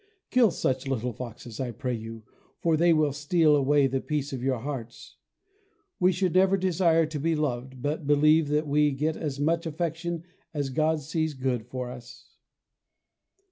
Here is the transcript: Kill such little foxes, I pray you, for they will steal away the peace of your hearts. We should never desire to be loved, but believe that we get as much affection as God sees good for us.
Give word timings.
Kill 0.31 0.49
such 0.49 0.87
little 0.87 1.13
foxes, 1.13 1.59
I 1.59 1.69
pray 1.69 1.93
you, 1.93 2.23
for 2.57 2.75
they 2.75 2.91
will 2.91 3.13
steal 3.13 3.55
away 3.55 3.85
the 3.85 4.01
peace 4.01 4.33
of 4.33 4.41
your 4.41 4.57
hearts. 4.57 5.17
We 5.99 6.11
should 6.11 6.33
never 6.33 6.57
desire 6.57 7.05
to 7.05 7.19
be 7.19 7.35
loved, 7.35 7.83
but 7.83 8.07
believe 8.07 8.47
that 8.47 8.65
we 8.65 8.89
get 8.93 9.15
as 9.15 9.39
much 9.39 9.67
affection 9.67 10.23
as 10.55 10.71
God 10.71 11.01
sees 11.01 11.35
good 11.35 11.67
for 11.67 11.91
us. 11.91 12.31